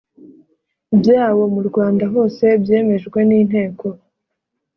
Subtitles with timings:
[0.99, 3.85] byawo mu rwanda hose byemejwe n inteko